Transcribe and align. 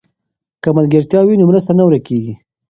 که 0.61 0.69
ملګرتیا 0.77 1.19
وي 1.23 1.35
نو 1.39 1.43
مرسته 1.49 1.71
نه 1.77 1.83
ورکېږي. 1.85 2.33